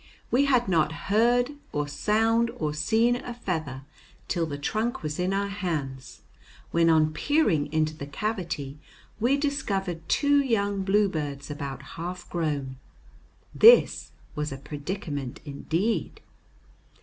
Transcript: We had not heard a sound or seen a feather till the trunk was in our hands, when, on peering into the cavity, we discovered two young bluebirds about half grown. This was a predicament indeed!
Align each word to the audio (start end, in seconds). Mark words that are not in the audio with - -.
We 0.31 0.45
had 0.45 0.67
not 0.67 1.11
heard 1.13 1.51
a 1.75 1.87
sound 1.87 2.49
or 2.55 2.73
seen 2.73 3.17
a 3.17 3.35
feather 3.35 3.83
till 4.27 4.47
the 4.47 4.57
trunk 4.57 5.03
was 5.03 5.19
in 5.19 5.31
our 5.31 5.45
hands, 5.49 6.21
when, 6.71 6.89
on 6.89 7.13
peering 7.13 7.71
into 7.71 7.95
the 7.95 8.07
cavity, 8.07 8.79
we 9.19 9.37
discovered 9.37 10.09
two 10.09 10.39
young 10.39 10.81
bluebirds 10.81 11.51
about 11.51 11.83
half 12.01 12.27
grown. 12.31 12.77
This 13.53 14.09
was 14.33 14.51
a 14.51 14.57
predicament 14.57 15.39
indeed! 15.45 16.19